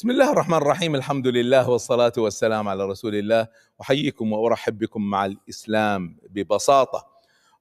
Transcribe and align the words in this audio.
بسم 0.00 0.10
الله 0.10 0.32
الرحمن 0.32 0.56
الرحيم. 0.56 0.94
الحمد 0.94 1.26
لله 1.26 1.70
والصلاة 1.70 2.12
والسلام 2.18 2.68
على 2.68 2.84
رسول 2.84 3.14
الله. 3.14 3.46
أحييكم 3.80 4.32
وأرحب 4.32 4.78
بكم 4.78 5.02
مع 5.02 5.26
الإسلام 5.26 6.16
ببساطة. 6.30 7.06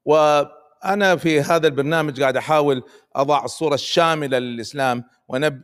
وأنا 0.05 1.15
في 1.15 1.41
هذا 1.41 1.67
البرنامج 1.67 2.21
قاعد 2.21 2.37
أحاول 2.37 2.83
أضع 3.15 3.45
الصورة 3.45 3.73
الشاملة 3.73 4.39
للإسلام 4.39 5.03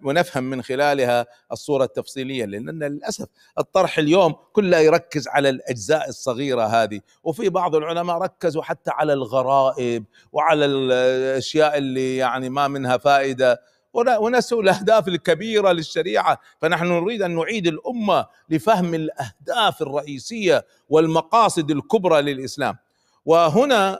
ونفهم 0.03 0.43
من 0.43 0.61
خلالها 0.61 1.25
الصورة 1.51 1.83
التفصيلية 1.83 2.45
لأن 2.45 2.83
للأسف 2.83 3.27
الطرح 3.59 3.97
اليوم 3.97 4.35
كله 4.53 4.77
يركز 4.77 5.27
على 5.27 5.49
الأجزاء 5.49 6.09
الصغيرة 6.09 6.63
هذه. 6.63 7.01
وفي 7.23 7.49
بعض 7.49 7.75
العلماء 7.75 8.17
ركزوا 8.17 8.63
حتى 8.63 8.91
على 8.93 9.13
الغرائب 9.13 10.05
وعلى 10.31 10.65
الأشياء 10.65 11.77
اللي 11.77 12.17
يعني 12.17 12.49
ما 12.49 12.67
منها 12.67 12.97
فائدة. 12.97 13.61
ونسوا 13.95 14.61
الأهداف 14.61 15.07
الكبيرة 15.07 15.71
للشريعة. 15.71 16.39
فنحن 16.61 16.85
نريد 16.85 17.21
أن 17.21 17.35
نعيد 17.35 17.67
الأمة 17.67 18.25
لفهم 18.49 18.93
الأهداف 18.93 19.81
الرئيسية 19.81 20.65
والمقاصد 20.89 21.71
الكبرى 21.71 22.21
للإسلام. 22.21 22.77
وهنا 23.25 23.99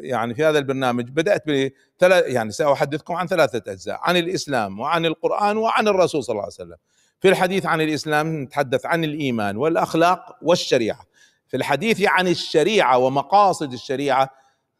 يعني 0.00 0.34
في 0.34 0.44
هذا 0.44 0.58
البرنامج 0.58 1.08
بدأت 1.10 1.42
بثلاث 1.46 2.24
يعني 2.26 2.50
سأحدثكم 2.50 3.14
عن 3.14 3.26
ثلاثة 3.26 3.72
أجزاء 3.72 4.00
عن 4.02 4.16
الإسلام 4.16 4.80
وعن 4.80 5.06
القرآن 5.06 5.56
وعن 5.56 5.88
الرسول 5.88 6.24
صلى 6.24 6.32
الله 6.32 6.42
عليه 6.42 6.54
وسلم. 6.54 6.76
في 7.20 7.28
الحديث 7.28 7.66
عن 7.66 7.80
الإسلام 7.80 8.42
نتحدث 8.42 8.86
عن 8.86 9.04
الإيمان 9.04 9.56
والأخلاق 9.56 10.36
والشريعة. 10.42 11.00
في 11.48 11.56
الحديث 11.56 12.02
عن 12.06 12.28
الشريعة 12.28 12.98
ومقاصد 12.98 13.72
الشريعة 13.72 14.30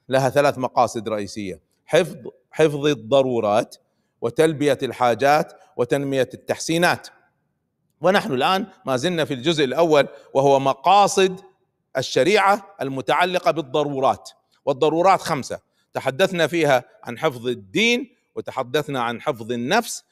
لها 0.09 0.29
ثلاث 0.29 0.59
مقاصد 0.59 1.09
رئيسية 1.09 1.60
حفظ 1.87 2.16
حفظ 2.51 2.87
الضرورات 2.87 3.77
وتلبية 4.20 4.78
الحاجات 4.82 5.52
وتنمية 5.76 6.29
التحسينات. 6.34 7.09
ونحن 8.01 8.32
الآن 8.32 8.66
ما 8.87 8.96
زلنا 8.96 9.24
في 9.24 9.34
الجزء 9.34 9.65
الأول 9.65 10.09
وهو 10.34 10.60
مقاصد 10.60 11.40
الشريعة 11.96 12.76
المتعلقة 12.82 13.51
بالضرورات. 13.51 14.30
والضرورات 14.65 15.20
خمسة. 15.20 15.60
تحدثنا 15.93 16.46
فيها 16.46 16.84
عن 17.04 17.18
حفظ 17.18 17.46
الدين 17.46 18.16
وتحدثنا 18.34 19.02
عن 19.02 19.20
حفظ 19.20 19.52
النفس 19.52 20.04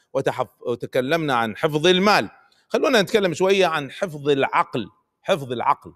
وتكلمنا 0.60 1.34
عن 1.34 1.56
حفظ 1.56 1.86
المال. 1.86 2.30
خلونا 2.68 3.02
نتكلم 3.02 3.34
شوية 3.34 3.66
عن 3.66 3.90
حفظ 3.90 4.28
العقل. 4.28 4.86
حفظ 5.22 5.52
العقل. 5.52 5.92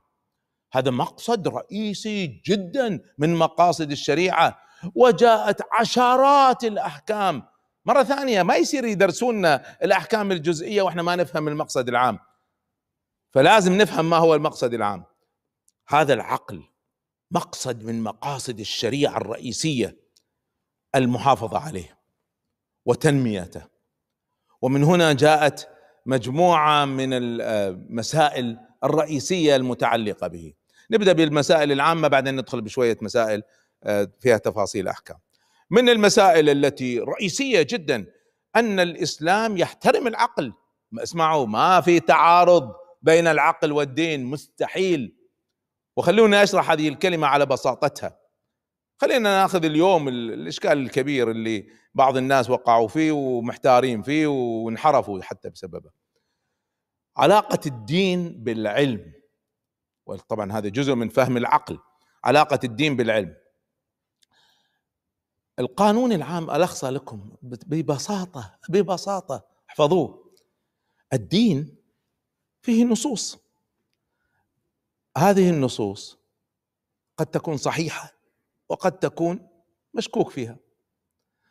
هذا 0.72 0.90
مقصد 0.90 1.48
رئيسي 1.48 2.42
جدا 2.46 3.00
من 3.18 3.34
مقاصد 3.34 3.90
الشريعة. 3.90 4.58
وجاءت 4.94 5.62
عشرات 5.72 6.64
الأحكام 6.64 7.42
مرة 7.84 8.02
ثانية 8.02 8.42
ما 8.42 8.56
يصير 8.56 8.84
يدرسونا 8.84 9.76
الأحكام 9.84 10.32
الجزئية 10.32 10.82
وإحنا 10.82 11.02
ما 11.02 11.16
نفهم 11.16 11.48
المقصد 11.48 11.88
العام. 11.88 12.18
فلازم 13.30 13.72
نفهم 13.72 14.10
ما 14.10 14.16
هو 14.16 14.34
المقصد 14.34 14.74
العام. 14.74 15.04
هذا 15.88 16.14
العقل 16.14 16.62
مقصد 17.30 17.82
من 17.84 18.02
مقاصد 18.02 18.60
الشريعة 18.60 19.16
الرئيسية 19.16 19.96
المحافظة 20.94 21.58
عليه 21.58 21.98
وتنميته. 22.84 23.62
ومن 24.62 24.84
هنا 24.84 25.12
جاءت 25.12 25.68
مجموعة 26.06 26.84
من 26.84 27.08
المسائل 27.12 28.58
الرئيسية 28.84 29.56
المتعلقة 29.56 30.26
به. 30.26 30.54
نبدأ 30.90 31.12
بالمسائل 31.12 31.72
العامة 31.72 32.08
بعدين 32.08 32.36
ندخل 32.36 32.60
بشوية 32.60 32.98
مسائل 33.02 33.42
فيها 34.20 34.38
تفاصيل 34.38 34.88
أحكام. 34.88 35.18
من 35.70 35.88
المسائل 35.88 36.50
التي 36.50 36.98
رئيسية 36.98 37.62
جدا 37.62 38.06
أن 38.56 38.80
الإسلام 38.80 39.56
يحترم 39.56 40.06
العقل. 40.06 40.52
اسمعوا 40.98 41.46
ما 41.46 41.80
في 41.80 42.00
تعارض 42.00 42.72
بين 43.02 43.26
العقل 43.26 43.72
والدين 43.72 44.24
مستحيل. 44.24 45.16
وخلونا 45.96 46.42
أشرح 46.42 46.70
هذه 46.70 46.88
الكلمة 46.88 47.26
على 47.26 47.46
بساطتها. 47.46 48.20
خلينا 49.00 49.40
ناخذ 49.40 49.64
اليوم 49.64 50.08
الإشكال 50.08 50.72
الكبير 50.72 51.30
اللي 51.30 51.66
بعض 51.94 52.16
الناس 52.16 52.50
وقعوا 52.50 52.88
فيه 52.88 53.12
ومحتارين 53.12 54.02
فيه 54.02 54.26
وانحرفوا 54.26 55.22
حتى 55.22 55.50
بسببه. 55.50 55.90
علاقة 57.16 57.60
الدين 57.66 58.44
بالعلم. 58.44 59.12
وطبعا 60.06 60.52
هذا 60.52 60.68
جزء 60.68 60.94
من 60.94 61.08
فهم 61.08 61.36
العقل. 61.36 61.78
علاقة 62.24 62.58
الدين 62.64 62.96
بالعلم. 62.96 63.36
القانون 65.60 66.12
العام 66.12 66.50
ألخصه 66.50 66.90
لكم 66.90 67.30
ببساطة 67.42 68.58
ببساطة 68.68 69.44
احفظوه. 69.70 70.32
الدين 71.12 71.76
فيه 72.62 72.84
نصوص. 72.84 73.38
هذه 75.18 75.50
النصوص 75.50 76.18
قد 77.16 77.26
تكون 77.26 77.56
صحيحة 77.56 78.12
وقد 78.68 78.98
تكون 78.98 79.48
مشكوك 79.94 80.30
فيها. 80.30 80.56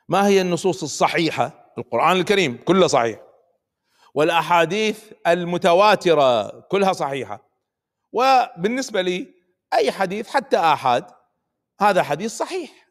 ما 0.10 0.28
هي 0.28 0.42
النصوص 0.42 0.84
الصحيحة؟ 0.84 1.74
القرآن 1.78 2.18
الكريم 2.18 2.64
كله 2.64 2.88
صحيح. 2.88 3.22
والأحاديث 4.14 5.14
المتواترة 5.28 6.60
كلها 6.60 6.94
صحيحة. 6.94 7.50
وبالنسبة 8.12 9.02
لي 9.02 9.34
أي 9.74 9.92
حديث 9.92 10.28
حتى 10.28 10.58
آحاد 10.58 11.06
هذا 11.80 12.04
حديث 12.04 12.38
صحيح. 12.38 12.89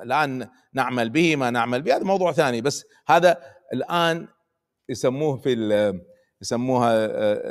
الآن 0.00 0.48
نعمل 0.72 1.10
به 1.10 1.36
ما 1.36 1.50
نعمل 1.50 1.82
به 1.82 1.96
هذا 1.96 2.04
موضوع 2.04 2.32
ثاني. 2.32 2.60
بس 2.60 2.84
هذا 3.06 3.42
الآن 3.72 4.28
يسموه 4.88 5.36
في 5.36 6.00
يسموها 6.42 7.08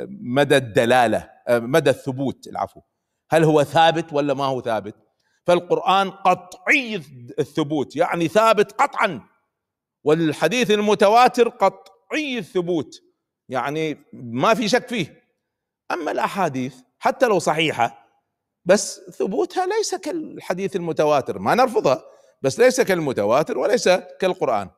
مدى 0.08 0.56
الدلالة 0.56 1.30
مدى 1.50 1.90
الثبوت 1.90 2.46
العفو. 2.46 2.80
هل 3.30 3.44
هو 3.44 3.62
ثابت 3.64 4.12
ولا 4.12 4.34
ما 4.34 4.44
هو 4.44 4.62
ثابت؟ 4.62 4.94
فالقرآن 5.46 6.10
قطعي 6.10 6.96
الثبوت 7.38 7.96
يعني 7.96 8.28
ثابت 8.28 8.72
قطعا 8.72 9.20
والحديث 10.04 10.70
المتواتر 10.70 11.48
قطعي 11.48 12.38
الثبوت 12.38 13.02
يعني 13.48 14.04
ما 14.12 14.54
في 14.54 14.68
شك 14.68 14.88
فيه. 14.88 15.22
أما 15.90 16.10
الأحاديث 16.10 16.76
حتى 16.98 17.26
لو 17.26 17.38
صحيحة 17.38 18.05
بس 18.66 19.00
ثبوتها 19.10 19.66
ليس 19.66 19.94
كالحديث 19.94 20.76
المتواتر 20.76 21.38
ما 21.38 21.54
نرفضها 21.54 22.04
بس 22.42 22.58
ليس 22.58 22.80
كالمتواتر 22.80 23.58
وليس 23.58 23.88
كالقرآن. 23.88 24.70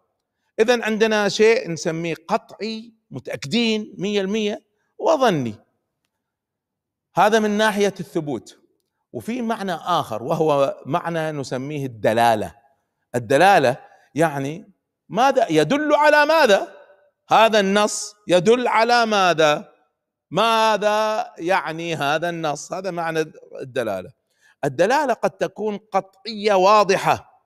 إذا 0.60 0.84
عندنا 0.84 1.28
شيء 1.28 1.70
نسميه 1.70 2.14
قطعي 2.28 2.94
متأكدين 3.10 3.94
مية 3.98 4.20
المية 4.20 4.62
وظني. 4.98 5.54
هذا 7.14 7.38
من 7.38 7.50
ناحية 7.50 7.94
الثبوت. 8.00 8.58
وفي 9.12 9.42
معنى 9.42 9.74
آخر 9.74 10.22
وهو 10.22 10.82
معنى 10.86 11.32
نسميه 11.32 11.86
الدلالة. 11.86 12.54
الدلالة 13.14 13.76
يعني 14.14 14.72
ماذا؟ 15.08 15.46
يدل 15.50 15.94
على 15.94 16.26
ماذا؟ 16.26 16.74
هذا 17.28 17.60
النص 17.60 18.14
يدل 18.28 18.68
على 18.68 19.06
ماذا؟ 19.06 19.72
ماذا 20.30 21.32
يعني 21.38 21.94
هذا 21.94 22.28
النص؟ 22.28 22.72
هذا 22.72 22.90
معنى 22.90 23.32
الدلالة. 23.60 24.10
الدلالة 24.64 25.14
قد 25.14 25.30
تكون 25.30 25.76
قطعية 25.76 26.54
واضحة. 26.54 27.44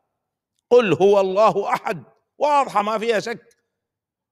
قل 0.70 0.93
هو 0.94 1.20
الله 1.20 1.75
أحد. 1.75 2.04
واضحة 2.38 2.82
ما 2.82 2.98
فيها 2.98 3.20
شك. 3.20 3.56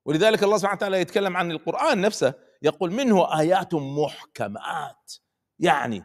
ولذلك 0.05 0.43
الله 0.43 0.59
سبحانه 0.59 0.77
وتعالى 0.77 1.00
يتكلم 1.00 1.37
عن 1.37 1.50
القرآن 1.50 2.00
نفسه 2.00 2.34
يقول 2.62 2.93
منه 2.93 3.41
آيات 3.41 3.75
محكمات. 3.75 5.12
يعني 5.59 6.05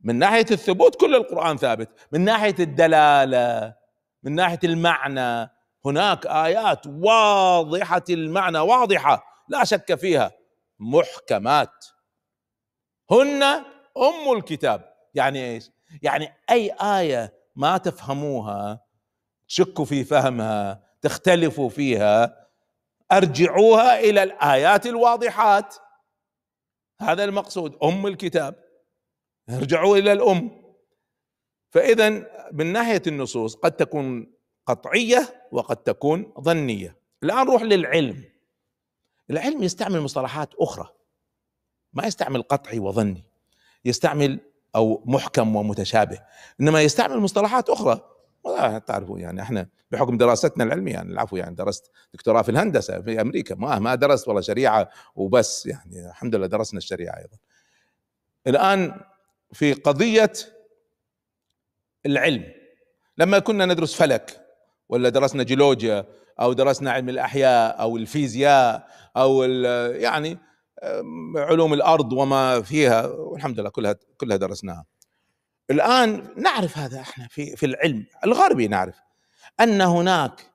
من 0.00 0.18
ناحية 0.18 0.46
الثبوت 0.50 1.00
كل 1.00 1.14
القرآن 1.14 1.56
ثابت. 1.56 1.88
من 2.12 2.20
ناحية 2.20 2.56
الدلالة 2.58 3.74
من 4.22 4.34
ناحية 4.34 4.58
المعنى 4.64 5.50
هناك 5.86 6.26
آيات 6.26 6.86
واضحة 6.86 8.04
المعنى 8.10 8.58
واضحة. 8.58 9.24
لا 9.48 9.64
شك 9.64 9.94
فيها. 9.94 10.32
محكمات. 10.78 11.86
هن 13.10 13.42
أم 13.96 14.36
الكتاب. 14.36 14.94
يعني 15.14 15.50
إيش؟ 15.50 15.70
يعني 16.02 16.28
أي 16.50 16.72
آية 16.72 17.34
ما 17.56 17.78
تفهموها 17.78 18.84
تشكوا 19.48 19.84
في 19.84 20.04
فهمها 20.04 20.84
تختلفوا 21.02 21.68
فيها 21.68 22.46
أرجعوها 23.12 24.00
إلى 24.00 24.22
الآيات 24.22 24.86
الواضحات. 24.86 25.74
هذا 27.00 27.24
المقصود 27.24 27.78
أم 27.82 28.06
الكتاب. 28.06 28.64
ارجعوا 29.50 29.96
إلى 29.96 30.12
الأم. 30.12 30.64
فإذا 31.70 32.08
من 32.52 32.66
ناحية 32.72 33.02
النصوص 33.06 33.56
قد 33.56 33.72
تكون 33.72 34.34
قطعية 34.66 35.48
وقد 35.52 35.76
تكون 35.76 36.32
ظنية. 36.40 36.96
الآن 37.22 37.46
نروح 37.46 37.62
للعلم. 37.62 38.33
العلم 39.30 39.62
يستعمل 39.62 40.00
مصطلحات 40.00 40.54
أخرى. 40.54 40.88
ما 41.92 42.06
يستعمل 42.06 42.42
قطعي 42.42 42.78
وظني. 42.78 43.24
يستعمل 43.84 44.40
أو 44.76 45.02
محكم 45.06 45.56
ومتشابه. 45.56 46.18
إنما 46.60 46.82
يستعمل 46.82 47.18
مصطلحات 47.18 47.70
أخرى. 47.70 48.10
تعرفوا 48.86 49.18
يعني 49.18 49.42
إحنا 49.42 49.68
بحكم 49.90 50.16
دراستنا 50.16 50.64
العلمية 50.64 50.92
يعني 50.92 51.12
العفو 51.12 51.36
يعني 51.36 51.54
درست 51.54 51.90
دكتوراه 52.14 52.42
في 52.42 52.50
الهندسة 52.50 53.00
في 53.00 53.20
أمريكا. 53.20 53.54
ما 53.54 53.78
ما 53.78 53.94
درست 53.94 54.28
والله 54.28 54.40
شريعة 54.40 54.90
وبس 55.14 55.66
يعني 55.66 56.08
الحمد 56.08 56.34
لله 56.34 56.46
درسنا 56.46 56.78
الشريعة 56.78 57.16
أيضا. 57.18 57.36
الآن 58.46 59.00
في 59.52 59.72
قضية 59.72 60.32
العلم. 62.06 62.52
لما 63.18 63.38
كنا 63.38 63.66
ندرس 63.66 63.94
فلك 63.94 64.46
ولا 64.88 65.08
درسنا 65.08 65.42
جيولوجيا 65.42 66.04
أو 66.40 66.52
درسنا 66.52 66.90
علم 66.90 67.08
الأحياء 67.08 67.80
أو 67.80 67.96
الفيزياء 67.96 68.88
أو 69.16 69.42
يعني 69.92 70.38
علوم 71.36 71.74
الأرض 71.74 72.12
وما 72.12 72.62
فيها 72.62 73.06
والحمد 73.06 73.60
لله 73.60 73.70
كلها 73.70 73.96
كلها 74.18 74.36
درسناها. 74.36 74.84
الآن 75.70 76.34
نعرف 76.36 76.78
هذا 76.78 77.00
إحنا 77.00 77.28
في 77.28 77.56
في 77.56 77.66
العلم 77.66 78.06
الغربي 78.24 78.68
نعرف 78.68 78.96
أن 79.60 79.80
هناك 79.80 80.52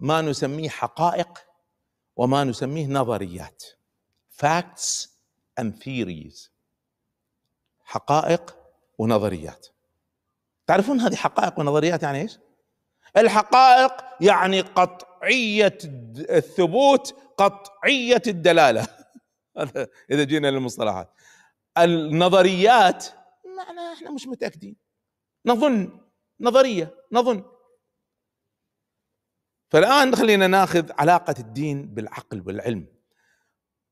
ما 0.00 0.22
نسميه 0.22 0.68
حقائق 0.68 1.38
وما 2.16 2.44
نسميه 2.44 2.86
نظريات 2.86 3.64
facts 4.42 5.06
and 5.60 5.72
theories 5.84 6.48
حقائق 7.84 8.56
ونظريات 8.98 9.66
تعرفون 10.66 11.00
هذه 11.00 11.14
حقائق 11.14 11.58
ونظريات 11.58 12.02
يعني 12.02 12.20
إيش؟ 12.20 12.38
الحقائق 13.16 13.92
يعني 14.20 14.60
قطعية 14.60 15.78
الثبوت 16.30 17.14
قطعية 17.36 18.22
الدلالة. 18.26 18.88
إذا 20.10 20.24
جينا 20.24 20.50
للمصطلحات. 20.50 21.10
النظريات 21.78 23.06
معنى 23.56 23.92
إحنا 23.92 24.10
مش 24.10 24.26
متأكدين. 24.26 24.76
نظن 25.46 26.00
نظرية 26.40 26.94
نظن. 27.12 27.44
فالآن 29.70 30.16
خلينا 30.16 30.46
ناخذ 30.46 30.90
علاقة 30.98 31.34
الدين 31.38 31.94
بالعقل 31.94 32.42
والعلم. 32.46 32.86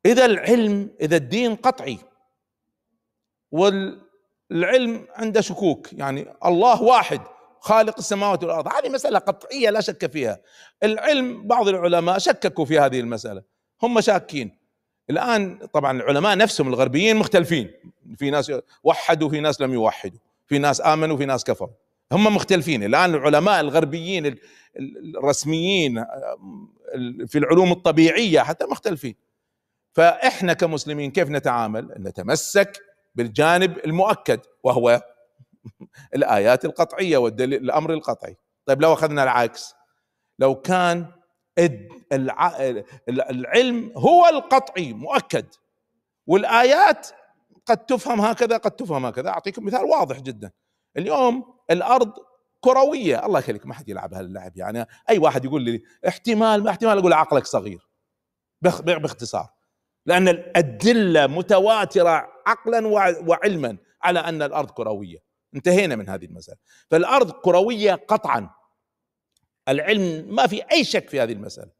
إذا 0.06 0.24
العلم 0.24 0.96
إذا 1.00 1.16
الدين 1.16 1.56
قطعي 1.56 1.98
والعلم 3.50 5.06
عنده 5.10 5.40
شكوك 5.40 5.92
يعني 5.92 6.34
الله 6.44 6.82
واحد 6.82 7.20
خالق 7.64 7.94
السماوات 7.98 8.42
والأرض. 8.42 8.68
هذه 8.68 8.88
مسألة 8.88 9.18
قطعية 9.18 9.70
لا 9.70 9.80
شك 9.80 10.12
فيها. 10.12 10.40
العلم 10.82 11.46
بعض 11.46 11.68
العلماء 11.68 12.18
شككوا 12.18 12.64
في 12.64 12.78
هذه 12.78 13.00
المسألة. 13.00 13.42
هم 13.82 14.00
شاكين. 14.00 14.58
الآن 15.10 15.58
طبعا 15.72 15.96
العلماء 15.96 16.36
نفسهم 16.36 16.68
الغربيين 16.68 17.16
مختلفين. 17.16 17.70
في 18.16 18.30
ناس 18.30 18.52
وحدوا 18.82 19.28
في 19.28 19.40
ناس 19.40 19.60
لم 19.60 19.72
يوحدوا. 19.72 20.18
في 20.46 20.58
ناس 20.58 20.80
آمنوا 20.80 21.16
في 21.16 21.24
ناس 21.26 21.44
كفروا. 21.44 21.70
هم 22.12 22.36
مختلفين. 22.36 22.82
الآن 22.84 23.14
العلماء 23.14 23.60
الغربيين 23.60 24.36
الرسميين 25.16 26.04
في 27.26 27.38
العلوم 27.38 27.72
الطبيعية 27.72 28.40
حتى 28.40 28.64
مختلفين. 28.64 29.14
فإحنا 29.92 30.52
كمسلمين 30.52 31.10
كيف 31.10 31.28
نتعامل؟ 31.28 31.94
نتمسك 31.98 32.82
بالجانب 33.14 33.78
المؤكد 33.78 34.40
وهو 34.62 35.02
الايات 36.14 36.64
القطعية 36.64 37.16
والدليل 37.16 37.62
الأمر 37.62 37.92
القطعي. 37.92 38.36
طيب 38.66 38.82
لو 38.82 38.92
أخذنا 38.92 39.22
العكس 39.22 39.74
لو 40.38 40.54
كان 40.54 41.06
العلم 43.08 43.92
هو 43.96 44.26
القطعي 44.26 44.92
مؤكد 44.92 45.46
والآيات 46.26 47.08
قد 47.66 47.86
تفهم 47.86 48.20
هكذا 48.20 48.56
قد 48.56 48.70
تفهم 48.70 49.06
هكذا. 49.06 49.28
أعطيكم 49.28 49.64
مثال 49.64 49.84
واضح 49.84 50.20
جدا. 50.20 50.50
اليوم 50.96 51.44
الأرض 51.70 52.12
كروية. 52.60 53.26
الله 53.26 53.38
يخليك 53.38 53.66
ما 53.66 53.74
حد 53.74 53.88
يلعب 53.88 54.14
هاللعب 54.14 54.56
يعني. 54.56 54.86
أي 55.10 55.18
واحد 55.18 55.44
يقول 55.44 55.62
لي 55.62 55.82
احتمال 56.08 56.62
ما 56.64 56.70
احتمال 56.70 56.98
أقول 56.98 57.12
عقلك 57.12 57.46
صغير. 57.46 57.88
باختصار. 58.62 59.48
لأن 60.06 60.28
الأدلة 60.28 61.26
متواترة 61.26 62.28
عقلا 62.46 62.86
وعلما 63.26 63.76
على 64.02 64.18
أن 64.20 64.42
الأرض 64.42 64.70
كروية. 64.70 65.23
انتهينا 65.54 65.96
من 65.96 66.08
هذه 66.08 66.24
المسألة. 66.24 66.58
فالأرض 66.90 67.30
كروية 67.30 67.94
قطعا. 67.94 68.50
العلم 69.68 70.34
ما 70.34 70.46
في 70.46 70.62
أي 70.72 70.84
شك 70.84 71.08
في 71.08 71.20
هذه 71.20 71.32
المسألة. 71.32 71.70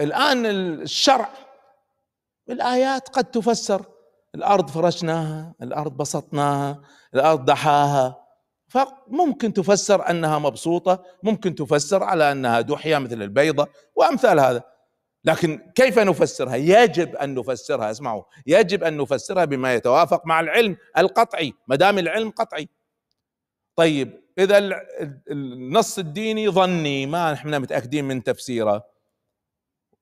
الآن 0.00 0.46
الشرع 0.46 1.28
الآيات 2.50 3.08
قد 3.08 3.24
تفسر. 3.24 3.86
الأرض 4.34 4.70
فرشناها 4.70 5.54
الأرض 5.62 5.96
بسطناها 5.96 6.82
الأرض 7.14 7.44
دحاها. 7.44 8.24
فممكن 8.68 9.52
تفسر 9.52 10.10
أنها 10.10 10.38
مبسوطة 10.38 11.04
ممكن 11.22 11.54
تفسر 11.54 12.02
على 12.02 12.32
أنها 12.32 12.60
دحية 12.60 12.98
مثل 12.98 13.22
البيضة 13.22 13.68
وأمثال 13.94 14.40
هذا. 14.40 14.73
لكن 15.24 15.70
كيف 15.74 15.98
نفسرها؟ 15.98 16.56
يجب 16.56 17.16
أن 17.16 17.34
نفسرها 17.34 17.90
اسمعوا 17.90 18.22
يجب 18.46 18.84
أن 18.84 18.96
نفسرها 18.96 19.44
بما 19.44 19.74
يتوافق 19.74 20.26
مع 20.26 20.40
العلم 20.40 20.76
القطعي 20.98 21.52
ما 21.66 21.76
دام 21.76 21.98
العلم 21.98 22.30
قطعي. 22.30 22.68
طيب 23.76 24.20
إذا 24.38 24.82
النص 25.30 25.98
الديني 25.98 26.48
ظني 26.48 27.06
ما 27.06 27.32
إحنا 27.32 27.58
متأكدين 27.58 28.04
من 28.04 28.22
تفسيره. 28.22 28.84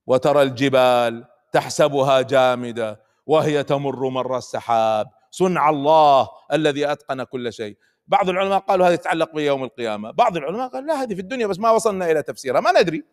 وترى 0.07 0.43
الجبال 0.43 1.25
تحسبها 1.53 2.23
جامدة 2.23 3.01
وهي 3.27 3.65
تمر 3.65 4.09
مر 4.09 4.39
السحاب. 4.39 5.07
صنع 5.31 5.71
الله 5.71 6.29
الذي 6.53 6.93
أتقن 6.93 7.23
كل 7.23 7.53
شيء. 7.53 7.77
بعض 8.07 8.29
العلماء 8.29 8.59
قالوا 8.59 8.87
هذا 8.87 8.95
يتعلق 8.95 9.35
بيوم 9.35 9.65
القيامة. 9.65 10.11
بعض 10.11 10.37
العلماء 10.37 10.69
قالوا 10.69 10.89
لا 10.89 11.03
هذه 11.03 11.15
في 11.15 11.21
الدنيا 11.21 11.47
بس 11.47 11.59
ما 11.59 11.71
وصلنا 11.71 12.11
إلى 12.11 12.23
تفسيرها. 12.23 12.61
ما 12.61 12.81
ندري. 12.81 13.05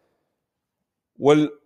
وال 1.19 1.59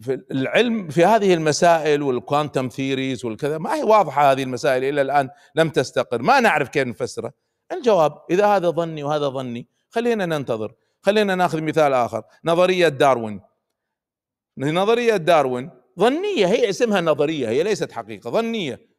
في 0.00 0.22
العلم 0.30 0.88
في 0.88 1.04
هذه 1.04 1.34
المسائل 1.34 2.02
والكوانتم 2.02 2.68
ثيريز 2.68 3.24
والكذا 3.24 3.58
ما 3.58 3.74
هي 3.74 3.82
واضحة 3.82 4.32
هذه 4.32 4.42
المسائل 4.42 4.84
إلى 4.84 5.00
الآن 5.00 5.28
لم 5.54 5.68
تستقر 5.68 6.22
ما 6.22 6.40
نعرف 6.40 6.68
كيف 6.68 6.86
نفسرها. 6.86 7.32
الجواب 7.72 8.22
إذا 8.30 8.46
هذا 8.46 8.70
ظني 8.70 9.02
وهذا 9.02 9.28
ظني 9.28 9.66
خلينا 9.90 10.26
ننتظر. 10.26 10.72
خلينا 11.02 11.34
نأخذ 11.34 11.62
مثال 11.62 11.92
آخر 11.92 12.22
نظرية 12.44 12.88
داروين. 12.88 13.40
نظرية 14.58 15.16
داروين 15.16 15.70
ظنية 15.98 16.46
هي 16.46 16.68
اسمها 16.68 17.00
نظرية 17.00 17.48
هي 17.48 17.62
ليست 17.62 17.92
حقيقة 17.92 18.30
ظنية. 18.30 18.90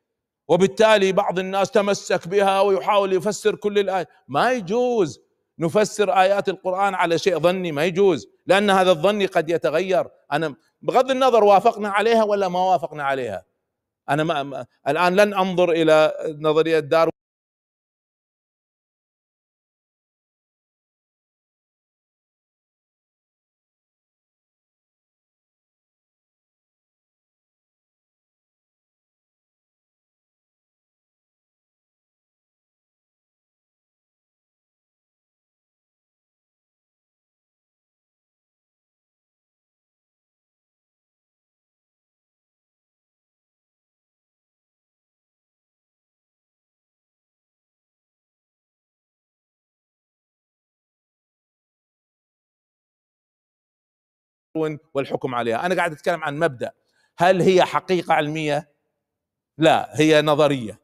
وبالتالي 0.48 1.12
بعض 1.12 1.40
الناس 1.40 1.72
تمسك 1.72 2.28
بها 2.28 2.62
ويحاول 2.62 3.14
يفسر 3.14 3.56
كل 3.56 3.80
الايه 3.80 4.08
ما 4.28 4.52
يجوز 4.52 5.20
نفسر 5.60 6.12
آيات 6.12 6.50
القرآن 6.50 6.94
على 6.94 7.18
شيء 7.18 7.40
ظني 7.40 7.72
ما 7.72 7.86
يجوز 7.86 8.28
لأن 8.48 8.70
هذا 8.70 8.92
الظني 8.92 9.26
قد 9.26 9.50
يتغير. 9.50 10.08
أنا 10.32 10.56
بغض 10.82 11.12
النظر 11.12 11.44
وافقنا 11.44 11.90
عليها 11.90 12.24
ولا 12.24 12.48
ما 12.48 12.60
وافقنا 12.60 13.04
عليها. 13.04 13.46
أنا 14.10 14.24
ما 14.24 14.66
الآن 14.88 15.16
لن 15.16 15.34
أنظر 15.34 15.72
إلى 15.72 16.14
نظرية 16.40 16.80
داروين 16.80 17.11
والحكم 54.94 55.36
عليها. 55.36 55.66
أنا 55.66 55.76
قاعد 55.76 55.92
أتكلم 55.92 56.24
عن 56.24 56.40
مبدأ. 56.40 56.72
هل 57.18 57.42
هي 57.42 57.66
حقيقة 57.66 58.14
علمية؟ 58.14 58.72
لا 59.58 60.00
هي 60.00 60.22
نظرية. 60.22 60.82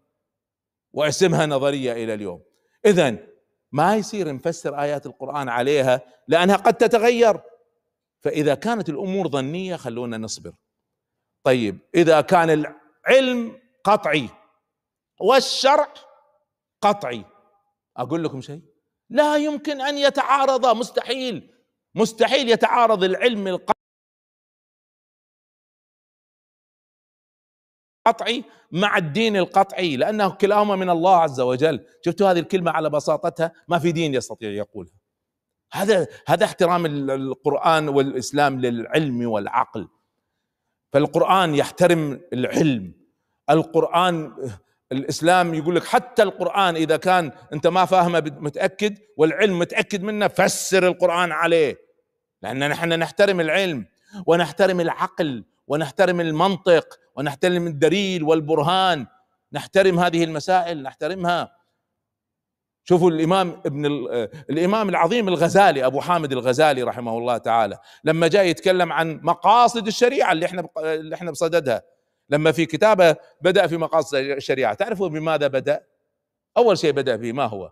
واسمها 0.93 1.45
نظرية 1.45 1.91
إلى 1.91 2.13
اليوم. 2.13 2.43
اذا 2.85 3.17
ما 3.71 3.95
يصير 3.95 4.33
نفسر 4.35 4.81
آيات 4.81 5.05
القرآن 5.05 5.49
عليها 5.49 6.01
لأنها 6.27 6.55
قد 6.55 6.73
تتغير. 6.73 7.39
فإذا 8.21 8.55
كانت 8.55 8.89
الأمور 8.89 9.27
ظنية 9.27 9.75
خلونا 9.75 10.17
نصبر. 10.17 10.51
طيب 11.43 11.79
إذا 11.95 12.21
كان 12.21 12.49
العلم 12.49 13.59
قطعي 13.83 14.29
والشرع 15.19 15.93
قطعي 16.81 17.25
أقول 17.97 18.23
لكم 18.23 18.41
شيء؟ 18.41 18.61
لا 19.09 19.37
يمكن 19.37 19.81
أن 19.81 19.97
يتعارضا 19.97 20.73
مستحيل. 20.73 21.53
مستحيل 21.97 22.49
يتعارض 22.49 23.03
العلم 23.03 23.59
القطعي 28.07 28.43
مع 28.71 28.97
الدين 28.97 29.37
القطعي 29.37 29.97
لأنه 29.97 30.29
كلاهما 30.29 30.75
من 30.75 30.89
الله 30.89 31.17
عز 31.17 31.39
وجل. 31.39 31.85
شفتوا 32.05 32.31
هذه 32.31 32.39
الكلمة 32.39 32.71
على 32.71 32.89
بساطتها؟ 32.89 33.51
ما 33.67 33.79
في 33.79 33.91
دين 33.91 34.13
يستطيع 34.13 34.49
يقولها. 34.49 34.93
هذا 35.73 36.07
هذا 36.27 36.45
احترام 36.45 36.85
القرآن 37.09 37.89
والإسلام 37.89 38.61
للعلم 38.61 39.29
والعقل. 39.29 39.87
فالقرآن 40.93 41.55
يحترم 41.55 42.21
العلم. 42.33 42.93
القرآن 43.49 44.33
الإسلام 44.91 45.53
يقول 45.53 45.75
لك 45.75 45.83
حتى 45.83 46.23
القرآن 46.23 46.75
إذا 46.75 46.97
كان 46.97 47.31
أنت 47.53 47.67
ما 47.67 47.85
فاهمه 47.85 48.19
متأكد 48.19 48.97
والعلم 49.17 49.59
متأكد 49.59 50.03
منه 50.03 50.27
فسر 50.27 50.87
القرآن 50.87 51.31
عليه. 51.31 51.86
لأن 52.41 52.69
نحن 52.69 52.89
نحترم 52.93 53.39
العلم 53.39 53.85
ونحترم 54.25 54.79
العقل 54.79 55.43
ونحترم 55.67 56.21
المنطق 56.21 56.99
ونحترم 57.15 57.67
الدليل 57.67 58.23
والبرهان. 58.23 59.07
نحترم 59.53 59.99
هذه 59.99 60.23
المسائل 60.23 60.83
نحترمها. 60.83 61.57
شوفوا 62.83 63.11
الإمام 63.11 63.61
ابن 63.65 63.85
الإمام 64.49 64.89
العظيم 64.89 65.27
الغزالي 65.27 65.85
أبو 65.85 66.01
حامد 66.01 66.31
الغزالي 66.31 66.83
رحمه 66.83 67.17
الله 67.17 67.37
تعالى 67.37 67.77
لما 68.03 68.27
جاء 68.27 68.45
يتكلم 68.45 68.93
عن 68.93 69.19
مقاصد 69.23 69.87
الشريعة 69.87 70.31
اللي 70.31 70.45
إحنا 70.45 70.67
اللي 70.77 71.15
إحنا 71.15 71.31
بصددها. 71.31 71.81
لما 72.29 72.51
في 72.51 72.65
كتابه 72.65 73.15
بدأ 73.41 73.67
في 73.67 73.77
مقاصد 73.77 74.15
الشريعة. 74.15 74.73
تعرفوا 74.73 75.07
بماذا 75.07 75.47
بدأ؟ 75.47 75.83
أول 76.57 76.77
شيء 76.77 76.91
بدأ 76.91 77.15
به 77.15 77.31
ما 77.31 77.45
هو؟ 77.45 77.71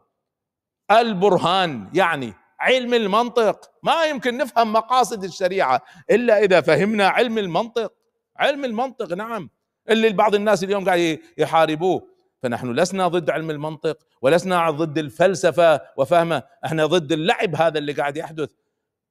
البرهان 0.92 1.90
يعني 1.94 2.34
علم 2.66 2.94
المنطق. 2.94 3.72
ما 3.84 4.04
يمكن 4.04 4.38
نفهم 4.38 4.74
مقاصد 4.74 5.24
الشريعة 5.24 5.82
إلا 6.12 6.40
إذا 6.40 6.62
فهمنا 6.62 7.08
علم 7.08 7.38
المنطق. 7.38 7.94
علم 8.38 8.66
المنطق 8.66 9.14
نعم. 9.14 9.50
اللي 9.90 10.10
بعض 10.10 10.36
الناس 10.36 10.64
اليوم 10.64 10.86
قاعد 10.86 11.20
يحاربوه. 11.38 12.08
فنحن 12.44 12.72
لسنا 12.72 13.08
ضد 13.08 13.30
علم 13.30 13.52
المنطق 13.52 13.98
ولسنا 14.22 14.72
ضد 14.72 14.98
الفلسفة 14.98 15.82
وفهمه. 15.98 16.44
إحنا 16.66 16.86
ضد 16.86 17.12
اللعب 17.12 17.56
هذا 17.56 17.78
اللي 17.78 17.94
قاعد 17.94 18.18
يحدث. 18.18 18.50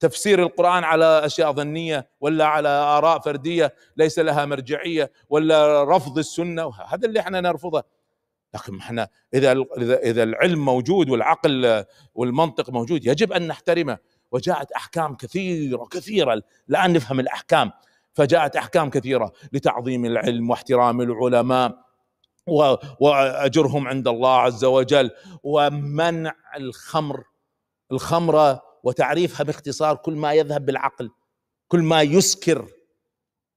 تفسير 0.01 0.43
القرآن 0.43 0.85
على 0.85 1.05
أشياء 1.05 1.53
ظنية 1.53 2.09
ولا 2.21 2.47
على 2.47 2.69
آراء 2.69 3.19
فردية 3.19 3.75
ليس 3.97 4.19
لها 4.19 4.45
مرجعية 4.45 5.11
ولا 5.29 5.85
رفض 5.97 6.19
السنة. 6.19 6.73
هذا 6.89 7.07
اللي 7.07 7.21
إحنا 7.21 7.41
نرفضه. 7.41 7.83
لكن 8.55 8.79
إحنا 8.79 9.09
إذا 9.35 9.53
إذا 10.03 10.23
العلم 10.23 10.65
موجود 10.65 11.11
والعقل 11.11 11.85
والمنطق 12.15 12.71
موجود 12.71 13.07
يجب 13.07 13.33
أن 13.33 13.47
نحترمه. 13.49 13.99
وجاءت 14.33 14.73
أحكام 14.73 15.15
كثيرة 15.15 15.85
كثيرة 15.85 16.43
الآن 16.71 16.93
نفهم 16.93 17.21
الأحكام. 17.21 17.71
فجاءت 18.13 18.57
أحكام 18.57 18.91
كثيرة 18.91 19.33
لتعظيم 19.53 20.05
العلم 20.05 20.51
واحترام 20.51 21.01
العلماء 21.01 21.85
وأجرهم 23.01 23.89
عند 23.89 24.09
الله 24.09 24.37
عز 24.37 24.65
وجل 24.65 25.11
ومنع 25.43 26.35
الخمر. 26.57 27.25
الخمره 27.93 28.63
وتعريفها 28.83 29.45
باختصار 29.45 29.97
كل 29.97 30.13
ما 30.15 30.33
يذهب 30.33 30.67
بالعقل 30.67 31.11
كل 31.69 31.83
ما 31.83 32.03
يسكر. 32.03 32.69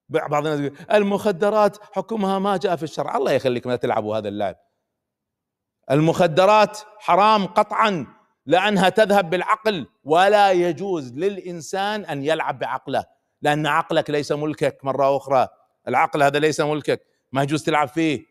بعض 0.10 0.48
الناس 0.48 0.72
المخدرات 0.94 1.78
حكمها 1.92 2.40
ما 2.40 2.58
جاء 2.58 2.76
في 2.76 2.84
الشرع. 2.84 3.18
الله 3.18 3.32
يخليكم 3.32 3.70
لا 3.70 3.76
تلعبوا 3.76 4.18
هذا 4.18 4.30
اللعب 4.30 4.67
المخدرات 5.92 6.80
حرام 7.00 7.46
قطعا 7.46 8.08
لأنها 8.46 8.90
تذهب 8.90 9.30
بالعقل 9.30 9.88
ولا 10.04 10.52
يجوز 10.52 11.14
للإنسان 11.14 12.06
أن 12.06 12.24
يلعب 12.24 12.60
بعقله 12.60 13.06
لأن 13.42 13.68
عقلك 13.68 14.10
ليس 14.10 14.32
ملكك. 14.32 14.86
مرة 14.86 15.18
أخرى 15.18 15.48
العقل 15.88 16.24
هذا 16.24 16.40
ليس 16.40 16.62
ملكك 16.62 17.02
ما 17.32 17.44
يجوز 17.44 17.64
تلعب 17.64 17.88
فيه 17.88 18.26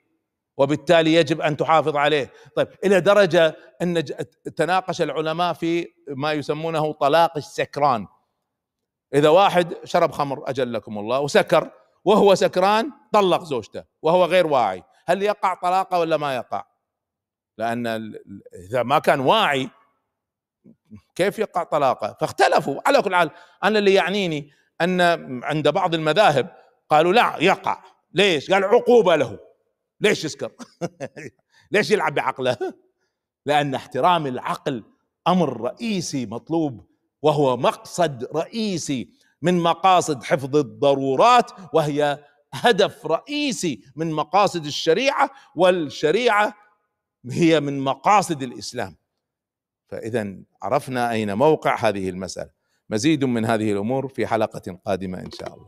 وبالتالي 0.57 1.15
يجب 1.15 1.41
أن 1.41 1.57
تحافظ 1.57 1.97
عليه. 1.97 2.33
طيب 2.57 2.69
إلى 2.85 3.01
درجة 3.01 3.57
أن 3.83 4.05
تناقش 4.57 5.03
العلماء 5.03 5.53
في 5.53 5.89
ما 6.09 6.33
يسمونه 6.33 6.93
طلاق 6.93 7.37
السكران. 7.37 8.07
إذا 9.15 9.29
واحد 9.29 9.75
شرب 9.85 10.13
خمر 10.13 10.51
أجلكم 10.51 10.99
الله 10.99 11.21
وسكر 11.21 11.71
وهو 12.05 12.35
سكران 12.35 12.91
طلق 13.13 13.45
زوجته 13.45 13.85
وهو 14.03 14.25
غير 14.25 14.47
واعي. 14.47 14.83
هل 15.07 15.23
يقع 15.23 15.55
طلاقه 15.55 15.99
ولا 15.99 16.17
ما 16.17 16.37
يقع؟ 16.37 16.65
لأن 17.59 17.87
إذا 18.55 18.83
ما 18.83 18.99
كان 18.99 19.21
واعي 19.21 19.71
كيف 21.15 21.39
يقع 21.39 21.63
طلاقه؟ 21.63 22.17
فاختلفوا. 22.21 22.81
على 22.87 23.03
كل 23.03 23.15
حال 23.15 23.31
أنا 23.65 23.79
اللي 23.79 23.95
يعنيني 23.95 24.51
أن 24.81 25.01
عند 25.45 25.69
بعض 25.69 25.95
المذاهب 25.95 26.57
قالوا 26.91 27.13
لا 27.13 27.37
يقع. 27.41 27.83
ليش؟ 28.15 28.51
قال 28.51 28.65
عقوبة 28.65 29.17
له. 29.17 29.39
ليش 30.01 30.25
يسكر؟ 30.25 30.53
ليش 31.73 31.91
يلعب 31.91 32.15
بعقله؟ 32.15 32.57
لأن 33.47 33.75
احترام 33.75 34.27
العقل 34.27 34.85
أمر 35.29 35.61
رئيسي 35.61 36.27
مطلوب 36.27 36.87
وهو 37.23 37.57
مقصد 37.57 38.25
رئيسي 38.37 39.11
من 39.43 39.59
مقاصد 39.59 40.25
حفظ 40.25 40.57
الضرورات 40.57 41.51
وهي 41.73 42.25
هدف 42.55 43.07
رئيسي 43.07 43.81
من 43.97 44.13
مقاصد 44.13 44.67
الشريعة 44.67 45.31
والشريعة 45.57 46.55
هي 47.31 47.61
من 47.61 47.81
مقاصد 47.81 48.43
الإسلام. 48.43 48.97
فاذا 49.89 50.37
عرفنا 50.63 51.11
أين 51.11 51.35
موقع 51.35 51.89
هذه 51.89 52.09
المسألة. 52.09 52.51
مزيد 52.91 53.25
من 53.25 53.45
هذه 53.45 53.73
الأمور 53.73 54.09
في 54.09 54.27
حلقة 54.27 54.79
قادمة 54.87 55.21
إن 55.21 55.31
شاء 55.31 55.55
الله. 55.55 55.67